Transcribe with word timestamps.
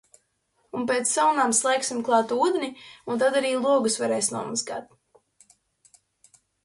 Un 0.77 0.85
pēc 0.91 1.09
salnām 1.09 1.51
slēgsim 1.57 1.99
klāt 2.07 2.33
ūdeni 2.37 2.69
un 3.15 3.21
tad 3.25 3.37
arī 3.43 3.51
logus 3.67 3.99
varēs 4.05 4.31
nomazgāt. 4.37 5.61